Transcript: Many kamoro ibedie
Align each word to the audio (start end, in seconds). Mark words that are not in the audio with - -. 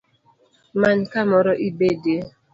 Many 0.81 1.03
kamoro 1.13 1.51
ibedie 1.67 2.17